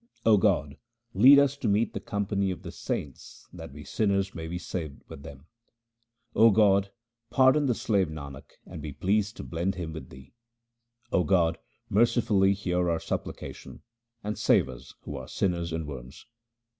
O 0.25 0.35
God, 0.35 0.77
lead 1.13 1.37
us 1.37 1.55
to 1.57 1.67
meet 1.67 1.93
the 1.93 1.99
company 1.99 2.49
of 2.49 2.63
the 2.63 2.71
saints 2.71 3.47
that 3.53 3.71
we 3.71 3.83
sinners 3.83 4.33
may 4.33 4.47
be 4.47 4.57
saved 4.57 5.03
with 5.07 5.21
them! 5.21 5.45
O 6.35 6.49
God, 6.49 6.89
pardon 7.29 7.67
the 7.67 7.75
slave 7.75 8.07
Nanak 8.07 8.53
and 8.65 8.81
be 8.81 8.93
pleased 8.93 9.37
to 9.37 9.43
blend 9.43 9.75
him 9.75 9.93
with 9.93 10.09
Thee! 10.09 10.33
O 11.11 11.23
God, 11.23 11.59
mercifully 11.87 12.53
hear 12.55 12.89
our 12.89 12.99
supplication, 12.99 13.83
and 14.23 14.39
save 14.39 14.67
us 14.69 14.95
who 15.01 15.15
are 15.17 15.27
sinners 15.27 15.71
and 15.71 15.85
worms 15.85 16.25